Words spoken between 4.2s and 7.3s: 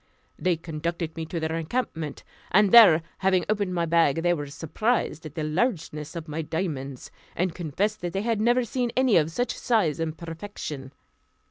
they were surprised at the largeness of my diamonds,